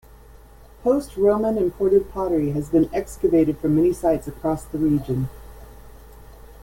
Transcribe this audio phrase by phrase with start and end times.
[0.81, 5.29] Post-Roman imported pottery has been excavated from many sites across the region.